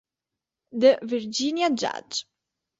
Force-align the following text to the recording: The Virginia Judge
The 0.71 0.97
Virginia 1.03 1.69
Judge 1.69 2.25